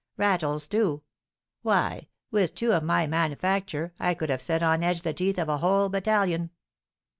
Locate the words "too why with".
0.65-2.55